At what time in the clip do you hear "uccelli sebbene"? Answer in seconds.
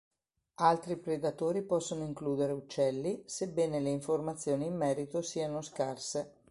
2.53-3.79